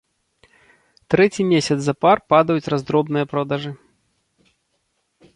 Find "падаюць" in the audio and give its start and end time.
2.33-2.71